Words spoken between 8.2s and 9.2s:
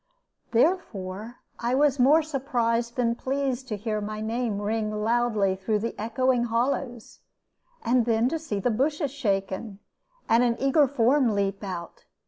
to see the bushes